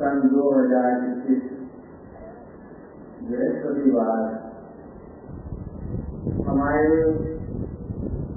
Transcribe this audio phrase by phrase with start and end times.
[0.00, 1.46] सन दो हज़ार इक्कीस
[3.22, 4.20] बृहस्पतिवार
[6.48, 7.00] हमारे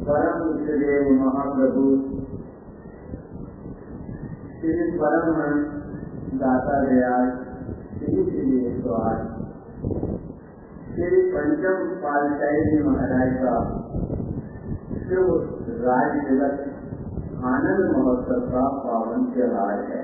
[0.04, 1.84] परम देव महाप्रभु
[4.56, 5.38] श्री परम
[6.40, 7.30] दाता दयाल
[7.94, 9.40] श्री श्री एक सौ आठ
[10.92, 13.56] श्री पंचम पालशाही जी महाराज का
[15.04, 15.32] शिव
[15.84, 16.71] राज तिलक
[17.42, 20.02] आनंद महोत्सव का पावन त्योहार है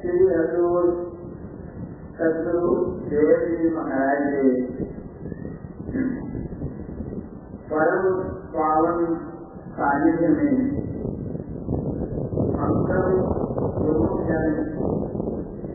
[0.00, 0.88] श्री हजूर
[2.18, 2.74] सदगुरु
[3.06, 6.02] देव जी महाराज के
[7.70, 8.10] परम
[8.54, 9.04] पावन
[9.72, 10.52] सानिध्य में
[12.58, 13.08] हम सब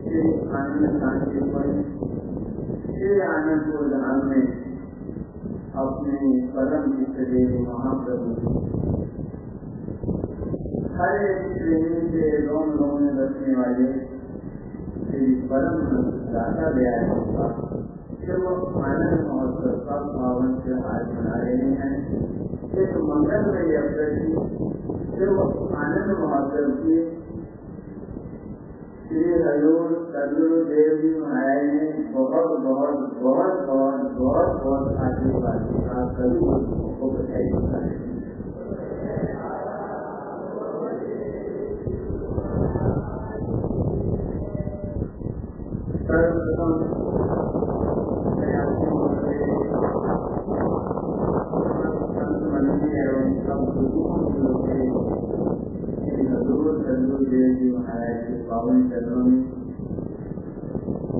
[0.03, 0.23] श्री
[0.55, 2.02] आनंद शांति
[3.03, 4.43] श्री आनंदपुर धाम में
[5.81, 6.83] अपने परम
[7.31, 8.29] देव महाप्रभु
[10.93, 13.87] हर एक श्रेणी से लोन लोन में बसने वाले
[15.07, 15.81] श्री परम
[16.35, 17.49] दाता दयाल का
[18.21, 18.47] शिव
[18.83, 21.91] आनंद महोत्सव का पावन त्योहार मना रहे हैं।
[22.83, 22.95] इस
[23.49, 24.31] में अवसर की
[25.17, 25.41] शिव
[25.81, 26.95] आनंद महोत्सव की
[29.13, 32.47] श्री हजूर सदगुरु देव जी महाराज ने बहुत
[37.17, 37.91] बधाई बताई
[46.07, 47.02] सर्वप्रथम
[58.53, 59.37] पावन चरणों में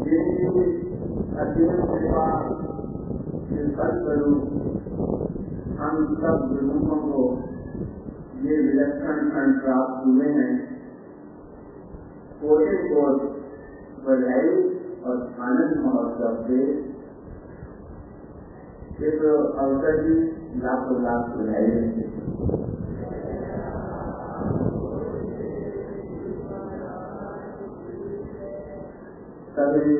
[0.04, 0.64] जिनकी
[1.36, 2.26] अत्यंत कृपा
[4.04, 4.34] करू,
[5.80, 7.24] हम सब गुरुओं को
[8.44, 10.52] ये विलक्षण क्षण प्राप्त हुए हैं।
[12.42, 13.26] कोटे कोट
[14.06, 14.54] बधाई
[15.06, 15.18] और
[15.48, 16.62] आनंद महोत्सव से
[19.08, 19.26] इस
[19.64, 20.20] अवसर की
[20.60, 22.63] लाखों लाख बधाई
[29.56, 29.96] सभी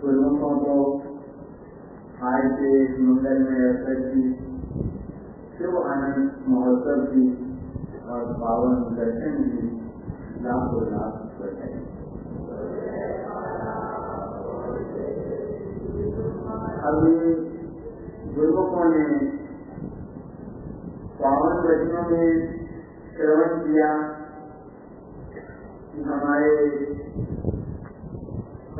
[0.00, 0.74] गुरुमुखों को
[2.22, 4.24] आज के मंगल में अवसर की
[5.54, 7.24] शिव आनंद महोत्सव की
[8.08, 9.62] और पावन दर्शन की
[10.44, 11.72] लाखों लाख बधाई।
[16.90, 17.34] अभी
[18.34, 19.06] गुरुमुखों ने
[21.22, 22.28] पावन वचनों में
[23.14, 23.92] श्रवण किया
[26.06, 27.00] हमारे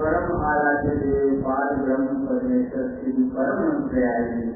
[0.03, 4.47] परम आराध्य देव बाल ब्रह्म परमेश्वर श्री परम दयाली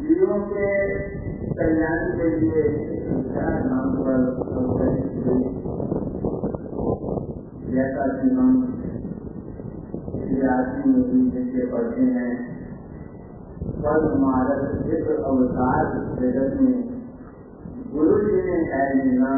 [0.00, 0.66] जीवों के
[1.54, 2.64] कल्याण के लिए
[3.98, 4.26] पर
[7.70, 8.52] जैसा कि हम
[10.50, 12.30] आदमी में जिनके पढ़ते हैं
[13.78, 16.76] पद मारत इस अवतार जगत में
[17.92, 19.32] गुरु जी ने है लेना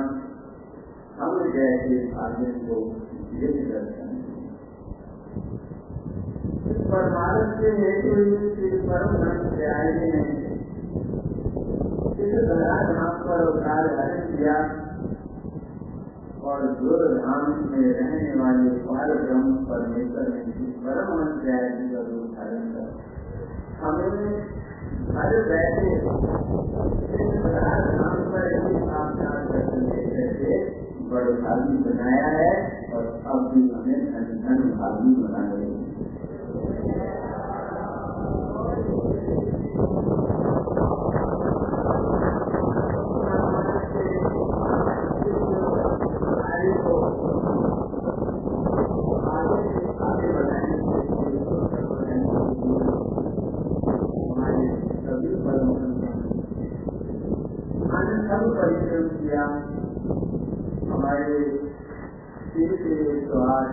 [1.21, 2.77] हम जैसे आदमी को
[3.33, 4.11] लिख दर्शन
[6.91, 8.13] परमारत के हेतु
[8.55, 10.13] श्री परम ने
[12.25, 14.55] इस धरा धाम पर धारण किया।
[16.45, 21.11] और दुर धाम में रहने वाले बाल ब्रह्म परमेश्वर ने परम
[21.45, 22.89] दयाली का रूप धारण कर।
[23.83, 24.15] हमें
[25.17, 25.91] हर बैठे
[27.59, 28.75] धाम पर ही
[31.11, 32.51] बड़े भागी बनाया है
[32.95, 35.91] और अब भी हमें धन धन भागी बना रहे हैं
[58.31, 59.45] सब परिश्रम किया
[60.91, 61.39] हमारे
[62.45, 63.73] श्री श्री स्वाद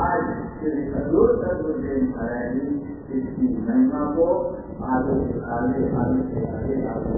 [0.61, 4.27] श्री हजूर सर्वदेव महाराज जी इसकी महिमा को
[4.89, 5.15] आगे
[5.53, 7.15] आगे आगे से आगे आगे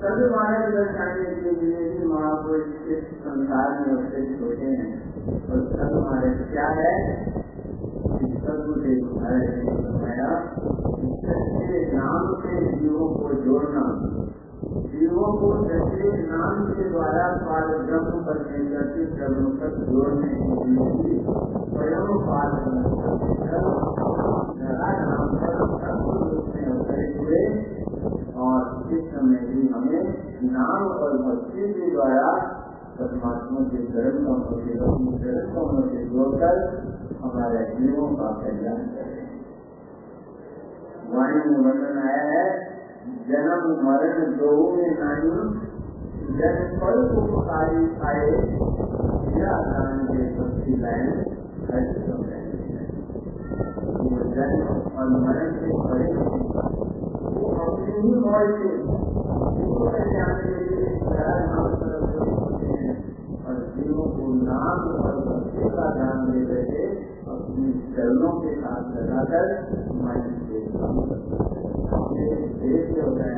[0.00, 4.92] सद मार्ग दर्शाने के लिए भी महापुरुष इस संसार में अवतरित होते हैं।
[5.48, 6.92] और सद मार्ग क्या है?
[8.40, 10.28] सदगुरुदेव महाराज ने बताया
[11.24, 13.82] सच्चे नाम से जीवों को जोड़ना,
[14.92, 20.32] जीवों को सच्चे नाम के द्वारा पाद ब्रह्म परमेश्वर के चरणों तक जोड़ने के
[20.70, 21.18] लिए
[21.68, 22.56] स्वयं पाद
[25.02, 25.52] नाम पर
[26.30, 27.42] रूप में अवतरित हुए।
[28.90, 30.02] इस समय भी हमें
[30.52, 32.30] नाम और भक्ति के द्वारा
[32.98, 34.72] परमात्मा के चरण कमों के
[35.18, 36.56] चरण कमों से जोड़कर
[37.22, 39.26] हमारे जीवों का कल्याण करें।
[41.14, 42.44] वाणी में वर्णन आया है,
[43.28, 45.38] जन्म मरण दो में नहीं
[46.30, 48.26] जन फल उपकारी आए
[49.38, 51.08] या दान के सबकी लाइन
[54.10, 55.89] वो जन्म और मरण परे अपनी
[58.00, 60.84] ही मौज से उनको कल्याण के लिए
[63.46, 66.84] और जीवों को नाम और भक्ति का ध्यान दे रहे थे
[67.30, 69.46] अपनी चरणों के साथ लगाकर
[72.10, 72.26] से
[72.60, 73.34] देश हो। गया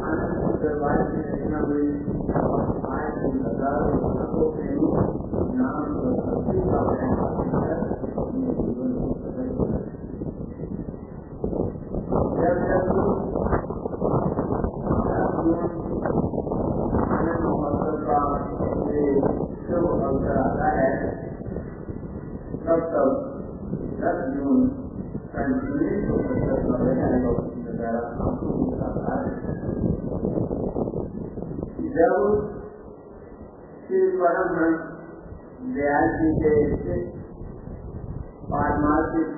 [0.00, 1.88] आनंद दरबार की रचना हुई
[2.90, 4.88] आज हज़ारों प्रेमी
[5.58, 6.80] नाम और भक्ति का
[8.20, 9.72] अपने जीवन को प्रकट कर
[12.40, 12.86] जब जब
[17.10, 18.18] आनंद महोत्सव का
[18.90, 20.88] शुभ अवसर आता है।
[22.64, 23.10] तब तब
[24.00, 24.68] दस जून
[26.06, 26.16] सौ
[31.90, 32.16] जब
[33.86, 34.80] श्री परमहंस
[35.74, 36.96] दयाल जी के
[38.50, 39.28] पारमार्थिक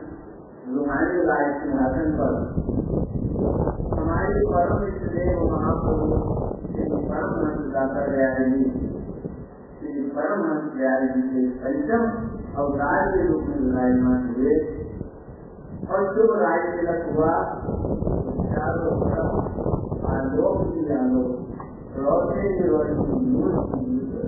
[0.74, 2.38] रुहानी राय सिंहासन पर
[3.98, 6.08] हमारी परम देव महाप्रभु
[6.66, 8.91] श्री परमहंस दाता दयाल
[10.12, 12.02] श्री परमहंस दयाल जी के पंचम
[12.62, 14.56] अवतार के रूप में विराजमान हुए
[15.88, 17.30] और शुभ राय तिलक हुआ
[18.50, 21.30] चारों तरफ़ आलोक की आलोक
[21.96, 24.26] रोशनी की रोशनी नूर की नूर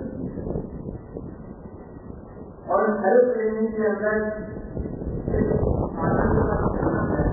[2.71, 4.19] और हर प्रेमी के अंदर
[6.07, 7.25] आनंद का क्षण है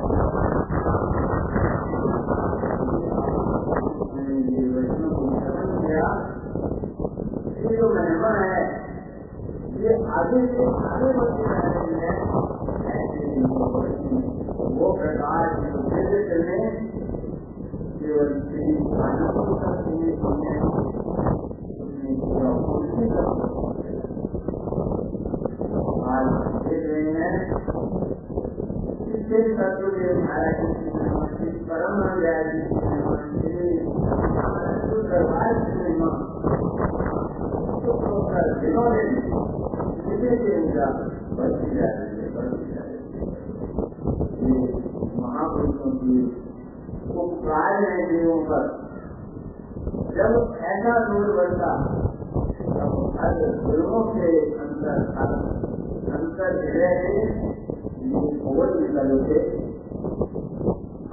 [7.64, 8.62] ये जो महिमा है
[9.82, 12.10] ये आगे से आगे बढ़ती जा रही है।
[14.80, 16.58] वो प्रकाश जो चलने
[18.02, 18.66] केवल श्री
[19.06, 19.72] आनंद का
[26.12, 26.28] आज
[26.68, 27.34] देख रहे हैं
[29.10, 30.60] इससे सत्वदेव महाराज
[31.38, 32.50] की परम व्याज
[35.10, 36.14] दरबार की दिनों
[45.22, 46.18] महापुरुषों की
[47.16, 48.68] उपकार है जीवों पर
[50.18, 50.36] जब
[50.66, 51.72] ऐसा दूर बढ़ता
[52.68, 55.00] तब हर गुरुओं के अंदर
[56.12, 57.26] अंतर हृदय में
[58.44, 59.42] खोल निकल उठे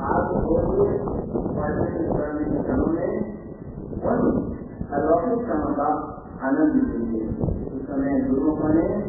[0.09, 0.99] आप खोलिए
[1.57, 2.77] पढ़ने करने के
[4.09, 4.21] उन
[4.91, 5.89] अलौकिक क्षणों का
[6.43, 7.68] आनंद लीजिए
[8.29, 9.09] उस समय गुरुओं ने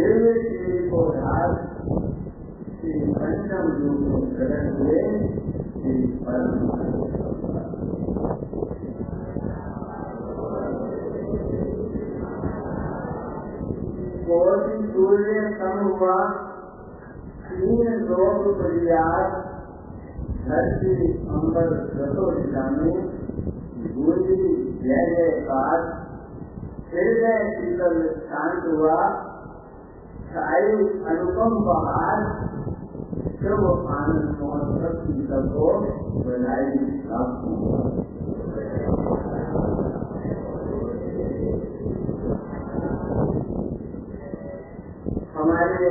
[0.00, 1.50] दिव्य श्री को धार
[2.74, 5.00] श्री पंचम रूप में प्रकट हुए
[5.72, 6.70] श्री परम
[14.30, 16.18] कोटि सूर्य कम हुआ
[17.44, 19.30] तीन लोग परिवार
[20.44, 20.94] धरती
[21.30, 23.02] अंबर दसो दिशा में
[23.96, 24.38] बूंदी
[24.82, 25.90] जय जयकार
[26.92, 29.02] हृदय शीतल शांत हुआ
[30.30, 30.74] छाई
[31.10, 32.20] अनुपम बहार
[33.38, 35.70] शुभ आनंद महोत्सव की सबको
[36.24, 37.80] बधाई प्राप्त हुआ
[45.34, 45.90] हमारे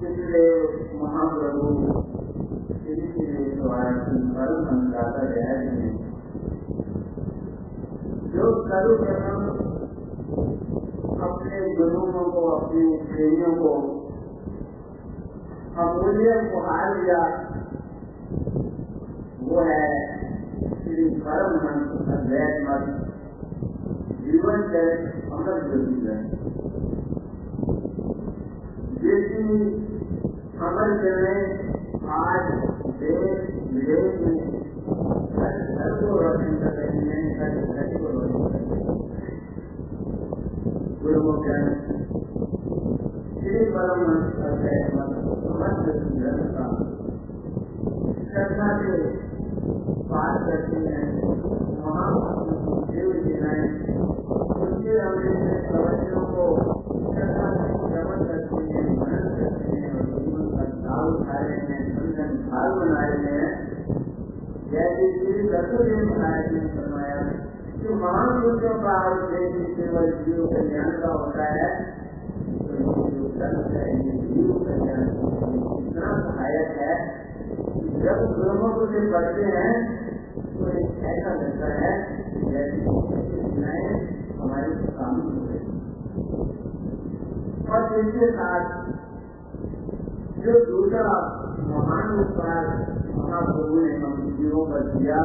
[0.00, 0.42] पिछले
[0.96, 1.68] महाप्रभु
[2.72, 5.94] श्री श्री परम संदाता जय में
[8.32, 9.73] जो सर्वप्रथम
[11.24, 13.72] अपने गुरुओं को, अपनी प्रेमियों को,
[15.78, 17.20] अमूल्य उपहार दिया।
[19.42, 19.84] वो है
[20.84, 22.84] श्री परम हंस अद्वैत मत
[24.20, 26.44] जीवन चरित अमर ज्योति है।
[28.94, 29.74] जिसकी
[30.58, 31.38] अमर चरण
[32.08, 32.68] आज
[33.00, 33.40] देश
[33.74, 34.54] विदेश में
[35.78, 38.84] हर को रोशन कर रही है हर घर को रोशन कर रही
[41.04, 41.54] गुरुओं के
[43.38, 44.04] श्री परम
[44.36, 46.68] समस्त ग्रंथ का
[48.28, 48.94] श्रद्धा से
[50.08, 51.02] पाठ करते हैं
[51.82, 53.68] महापुरुषों देव सेनाएँ
[54.62, 56.48] उनके अमृत प्रवचनों को
[57.12, 61.82] श्रद्धा से श्रवण करते हैं मनन करते हैं और जीवन का लाभ उठा रहे हैं
[61.96, 63.52] बंधन भाग बना रहे हैं
[64.70, 67.43] जैसे श्री दत्तदेव महाराज ने फरमाया
[67.84, 71.66] कि महापुरुषों का उद्देश्य केवल जीव कल्याण का होता है
[74.22, 75.02] जीव कल्याण
[75.80, 76.94] इतना सहायक है
[77.66, 79.74] कि जब गुरुमुख से पढ़ते हैं
[80.54, 81.92] तो एक ऐसा लगता है
[82.46, 82.80] जैसे
[84.38, 85.34] हमारी हो
[87.68, 88.72] और इसके साथ
[90.40, 91.04] जो दूसरा
[91.66, 92.72] महान उपकार
[93.12, 95.20] महाप्रभु ने हम जीवों पर किया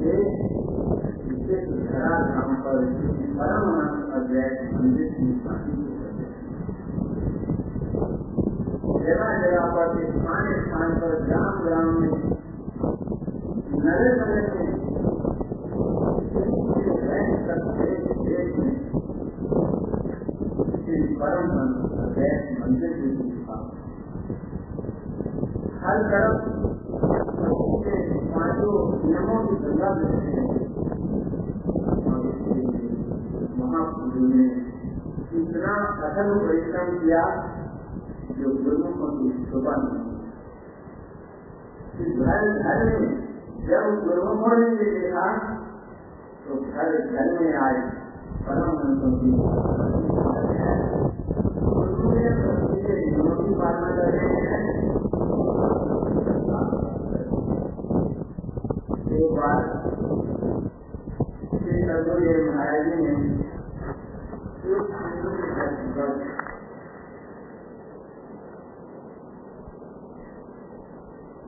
[0.00, 0.30] पर
[2.60, 3.20] पर श्री
[5.10, 5.30] की
[25.80, 26.79] हर तरफ
[28.60, 30.42] पाँचों नियमों की गंगा मिलती है
[33.60, 34.44] महाप्रभु ने
[35.34, 37.22] इतना कठिन परिश्रम किया
[38.34, 40.08] जो गुरुमुखों की शोभा नहीं
[42.18, 43.08] घर घर में
[43.64, 45.26] जब गुरुमुखों ने ये देखा
[46.44, 47.82] तो घर घर में आए
[48.42, 49.34] परम की
[53.02, 54.99] नियमों की पालना कर रहे हैं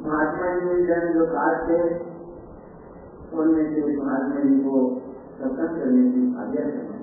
[0.05, 1.81] महात्मा जी जन जो काज थे
[3.37, 4.77] उनमें से महात्मा जी को
[5.39, 6.97] सत्संग करने की आज्ञा करना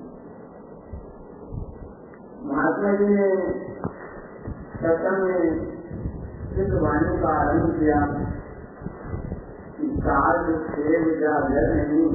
[2.52, 3.30] महात्मा जी ने
[4.84, 5.42] सत्संग में
[6.56, 8.00] सिद्ध वाणी का आरंभ किया।
[9.80, 11.04] कि काज सेव
[11.50, 12.08] घर नहीं।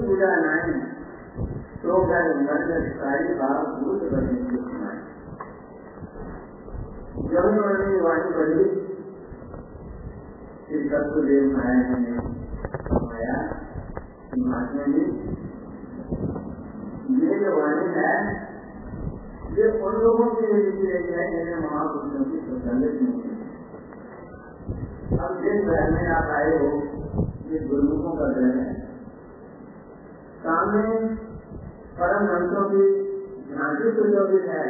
[0.00, 0.76] पूजा नहीं
[1.82, 2.26] तो घर
[3.78, 4.02] भूत
[4.50, 5.00] की सुनाई
[7.32, 8.30] जब उन्होंने वाणी
[11.52, 12.14] महाराज ने
[14.30, 15.04] कि महात्मा जी
[17.22, 18.12] ये जो वाणी है,
[19.56, 22.38] ये उन लोगों के लिए लिखी गई है जिन्हें महापुरुषों की
[22.70, 23.33] अब
[25.54, 26.68] जिस घर में आप आए हो,
[27.48, 28.72] ये गुरुमुखों का ग्रह है।
[30.38, 30.82] सामने
[31.98, 32.86] परम हंसों की
[33.50, 34.64] समाधि सुशोभित है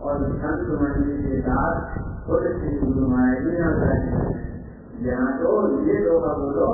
[0.00, 5.98] और संत मंदिर के साथ खुद श्री गुरु महाराज जी यहाँ बैठे यहाँ तो ये
[6.10, 6.70] बोलो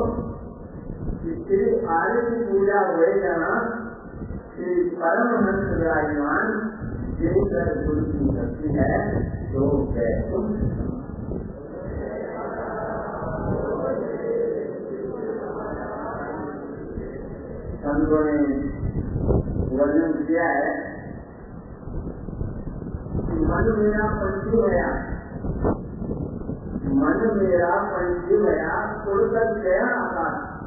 [1.23, 3.57] कि श्री आर्य की पूजा हुए जहाँ
[4.57, 6.53] श्री परमहंस विराजमान
[7.21, 8.93] जिनकर गुरु की शक्ति है
[9.53, 10.94] तो वैकुंठ
[17.85, 18.33] संतों ने
[19.77, 20.95] वर्णन किया है।
[23.35, 24.89] मन मेरा पंछी गया।
[26.95, 30.61] मन मेरा पंछी गया उड़कर गया आकाश।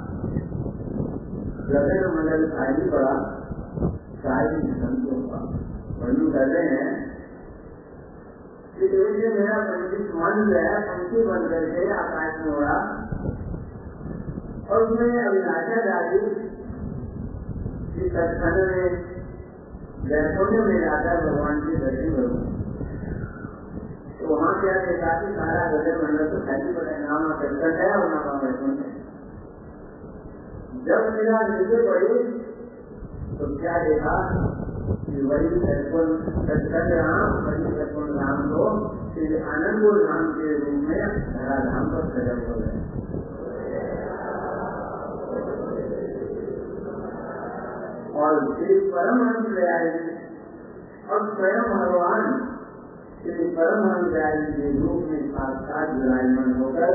[1.69, 3.15] गगन मंडल खाली पड़ा
[4.19, 5.57] सारी संतों का।
[6.31, 7.17] कर रहे हैं
[8.79, 12.77] कि मेरा पंछी मन गया पंछी बन करके आकाश में उड़ा
[14.71, 16.46] और उसमें अभिलाषा डाली
[17.97, 19.15] सत्संग में
[20.07, 22.41] वैकुंठ में जाकर भगवान की दर्शन करूँ
[24.19, 28.05] तो वहाँ क्या देखा कि सारा गजर मंडल तो खाली पड़ा नाम सत्संग है और
[28.11, 28.91] नाम वैकुंठ है
[30.85, 32.19] जब मेरा नीचे पड़ी
[33.33, 34.15] तो क्या देखा
[35.07, 38.69] कि वही वैकुंठ सत्संग राम वही वैकुंठ धाम को
[39.09, 42.96] श्री आनंदपुर धाम के रूप में धरा धाम पर सजा हो
[48.17, 50.13] और श्री परमहंस दयाली
[51.09, 52.23] और स्वयं भगवान
[53.21, 56.93] श्री परमहंस दयाली के रूप में साक्षात विराजमान होकर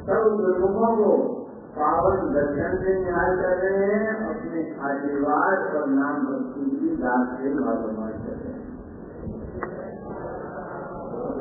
[0.00, 1.10] सब गुरुमुखों को
[1.76, 7.52] पावन दर्शन से निहाल कर रहे हैं, अपने आशीर्वाद और नाम भक्ति की दास से
[7.54, 8.60] भागवान कर रहे हैं।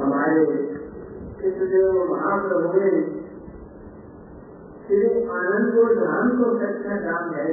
[0.02, 0.44] हमारे
[1.50, 2.92] इष्टदेव महाप्रभु ने
[4.88, 5.04] श्री
[5.38, 7.48] आनंदपुर धाम को सच्चा धाम है।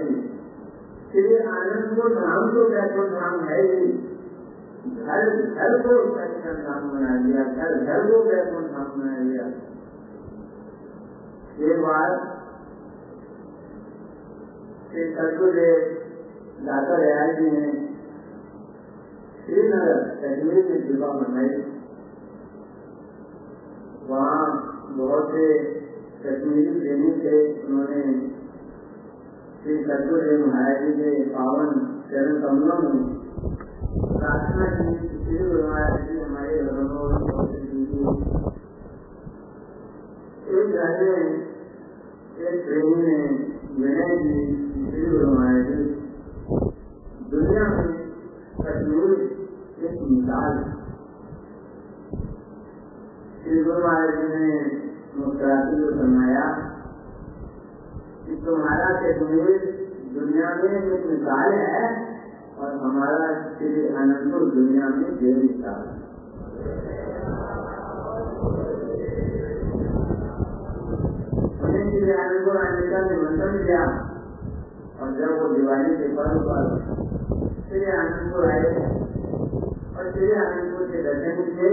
[1.12, 3.84] श्री आनंदपुर धाम को वैकुंठ धाम है ही
[5.04, 9.46] घर घर को सच्चा धाम बना दिया घर घर को वैकुंठ धाम बना दिया
[11.68, 12.12] एक बार
[14.90, 15.80] श्री सदगुरुदेव
[16.66, 17.66] दाता दयाल जी ने
[19.40, 21.50] श्रीनगर कश्मीर में कृपा मनाई।
[24.08, 24.46] वहाँ
[24.96, 25.46] बहुत से
[26.24, 28.02] कश्मीरी प्रेमी थे, उन्होंने
[29.62, 31.70] श्री सदगुरुदेव महाराज जी के पावन
[32.10, 33.00] चरण कमलों में
[34.18, 36.58] प्रार्थना की श्री गुरु महाराज जी हमारे
[40.58, 41.02] एक घर
[42.46, 43.16] एक प्रेमी ने
[43.80, 44.36] विनय जी,
[44.84, 45.82] श्री गुरु महाराज जी,
[47.30, 47.90] दुनिया में
[48.62, 49.12] कश्मीर
[49.88, 50.62] एक मिसाल।
[53.42, 54.48] श्री गुरु महाराज जी ने
[55.18, 56.46] मुस्कुराते हुए फरमाया
[58.46, 59.56] तुम्हारा कश्मीर
[60.12, 61.80] दुनिया में एक मिसाल है
[62.58, 65.96] और हमारा श्री अनंतपुर दुनिया में बेमिसाल है।
[71.64, 73.82] उन्हें श्री आनंदपुर आने का निमंत्रण दिया
[74.98, 76.64] और जब वो दिवाली के पर्व पर
[77.68, 78.72] श्री आनंदपुर आए
[79.96, 81.70] और श्री आनंदपुर के दर्शन किए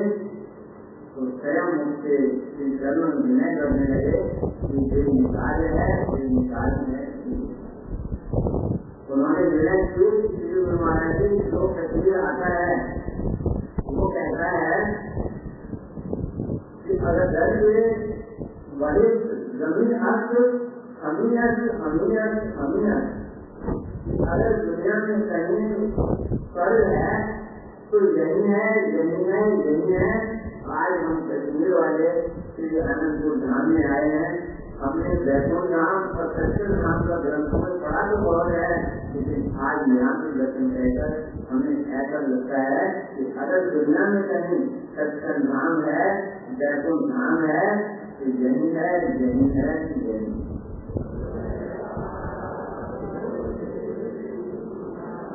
[1.15, 4.15] तो स्वयं श्री चरण विनय करने लगे
[4.63, 7.03] कि ये मिसाल है, ये मिसाल है।
[9.11, 12.73] उन्होंने विनय की, श्री गुरु महाराज जी जो कश्मीर आता है,
[13.91, 14.81] वो कहता है
[16.83, 17.85] कि अगर दर्द हुए
[18.81, 19.07] वही
[19.59, 20.35] ज़मीन हक
[21.05, 22.33] अमीनत अमीनत
[22.65, 23.05] अमीनत।
[24.27, 25.63] अगर दुनिया में कहीं
[26.55, 27.15] पर है
[27.91, 30.11] तो यही है यही है यही है।
[30.65, 32.05] आज हम कश्मीर वाले
[32.53, 34.29] श्री आनंदपुर धाम में आए हैं।
[34.79, 38.71] हमने वैकुंठ धाम और सच्चन धाम का ग्रंथ में पढ़ा तो बहुत है,
[39.11, 41.11] लेकिन आज यहाँ के दर्शन कहकर
[41.51, 44.61] हमें ऐसा लगता है कि अगर दुनिया में कहीं
[44.97, 46.07] सच्चन धाम है
[46.63, 47.67] वैकुंठ धाम है
[48.17, 48.89] तो यही है
[49.21, 49.69] यही है,
[50.03, 50.33] यही।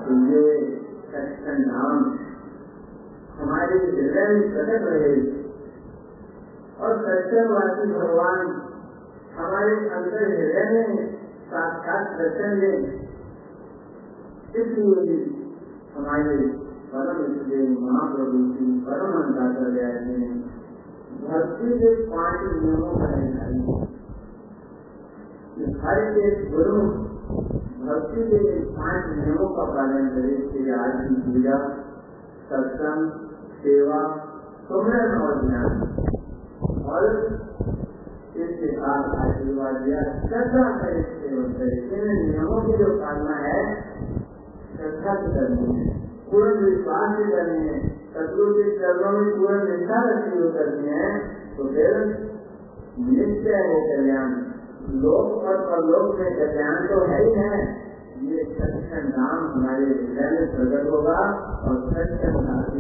[0.03, 0.45] तो ये
[1.14, 2.19] सच्चन धाम
[3.50, 5.14] हमारे हृदय में प्रकट रहे।
[6.80, 8.46] और सत्यवासी भगवान
[9.38, 12.70] हमारे अंदर हृदय में साक्षात दर्शन दे।
[14.60, 15.16] इसलिए
[15.96, 16.36] हमारे
[16.92, 20.28] परम देव महाप्रभु की परम अंताचार्य ने
[21.26, 23.58] भक्ति के पाँच नियमों का निर्धारण
[25.80, 26.80] हर एक गुरु
[27.86, 31.58] भक्ति के पाँच नियमों का पालन करे। श्री आज की पूजा,
[32.50, 33.30] सत्संग
[33.61, 34.01] सेवा
[34.66, 35.73] सुमरन और ज्ञान
[36.90, 37.07] और
[38.37, 43.59] इसके साथ आशीर्वाद दिया। श्रद्धा करे सेवन करे इन नियमों की जो पालना है,
[44.77, 45.88] श्रद्धा से करनी है।
[46.31, 47.79] पूर्ण विश्वास से करनी है।
[48.14, 51.11] सतगुरु के चरणों में पूर्ण निष्ठा रखी हुई करनी है
[51.57, 51.99] तो फिर
[53.11, 54.33] निश्चय है कल्याण।
[55.03, 57.61] लोक और परलोक में कल्याण तो है ही है।
[58.23, 61.20] ये सच्चा नाम हमारे हृदय में प्रकट होगा
[61.66, 61.77] और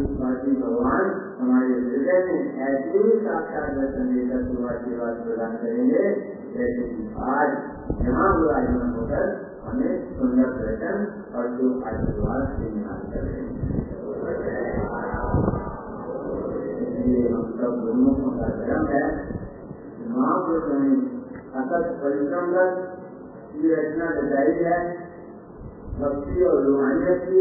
[0.00, 1.08] आशीर्वादी भगवान
[1.38, 6.04] हमारे हृदय में ऐसे ही साक्षात दर्शन देकर शुरुआत प्रदान करेंगे,
[6.54, 7.50] जैसे कि आज
[8.06, 9.26] यहाँ विराजमान होकर
[9.66, 10.96] हमें सुंदर दर्शन
[11.36, 13.48] और जो आशीर्वाद से निहाल कर रहे हैं
[17.30, 19.04] हम सब गुरुमुखों का धर्म है।
[20.10, 20.92] महापुरुषों ने
[21.60, 22.46] अतत परिश्रम
[23.60, 24.76] ये रचना बताई है।
[26.00, 27.40] भक्ति और रूहानियत की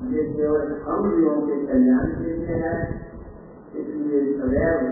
[0.00, 2.76] ये केवल हम लोगों के कल्याण के लिए है।
[3.76, 4.86] इसलिए सदैव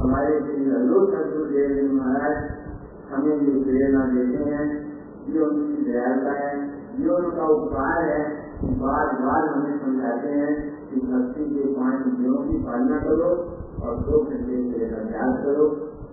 [0.00, 2.50] हमारे श्री हल्लू सदगुरुदेव जी महाराज,
[3.12, 4.66] हमें ये प्रेरणा देते हैं।
[5.28, 6.50] ये उनकी दयालता है,
[6.98, 10.52] ये उनका उपकार है। बार बार हमें समझाते हैं
[10.90, 13.30] कि भक्ति के पाँच नियमों की पालना करो
[13.82, 15.66] और दो घंटे के अभ्यास करो।